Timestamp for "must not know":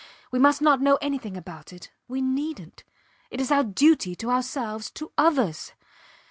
0.39-0.97